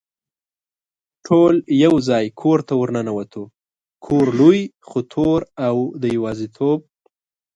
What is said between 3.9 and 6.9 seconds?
کور لوی خو تور او د یوازېتوب.